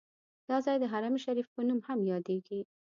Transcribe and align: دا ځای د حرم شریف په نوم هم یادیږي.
دا 0.49 0.57
ځای 0.65 0.77
د 0.79 0.85
حرم 0.91 1.15
شریف 1.25 1.47
په 1.55 1.61
نوم 1.67 1.79
هم 1.87 1.99
یادیږي. 2.11 2.59